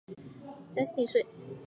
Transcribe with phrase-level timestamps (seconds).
[0.73, 1.27] 沅江澧水